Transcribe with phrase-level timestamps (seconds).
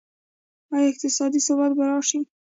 [0.73, 2.19] آیا اقتصادي ثبات به راشي؟